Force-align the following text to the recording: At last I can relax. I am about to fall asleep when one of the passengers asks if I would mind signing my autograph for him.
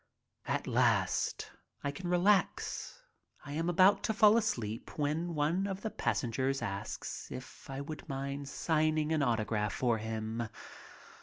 At 0.47 0.65
last 0.65 1.51
I 1.83 1.91
can 1.91 2.09
relax. 2.09 3.03
I 3.45 3.51
am 3.51 3.69
about 3.69 4.01
to 4.05 4.13
fall 4.15 4.35
asleep 4.35 4.97
when 4.97 5.35
one 5.35 5.67
of 5.67 5.81
the 5.81 5.91
passengers 5.91 6.63
asks 6.63 7.31
if 7.31 7.69
I 7.69 7.81
would 7.81 8.09
mind 8.09 8.49
signing 8.49 9.09
my 9.09 9.23
autograph 9.23 9.73
for 9.73 9.99
him. 9.99 10.49